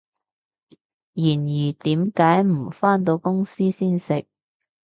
[1.13, 4.25] 然而，點解唔返到公司先食？